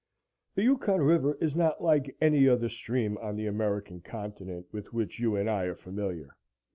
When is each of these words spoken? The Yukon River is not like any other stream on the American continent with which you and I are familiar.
The 0.55 0.63
Yukon 0.63 1.01
River 1.01 1.35
is 1.39 1.55
not 1.55 1.83
like 1.83 2.17
any 2.19 2.49
other 2.49 2.69
stream 2.69 3.19
on 3.19 3.35
the 3.35 3.45
American 3.45 4.01
continent 4.01 4.65
with 4.71 4.91
which 4.93 5.19
you 5.19 5.35
and 5.35 5.47
I 5.47 5.65
are 5.65 5.75
familiar. 5.75 6.35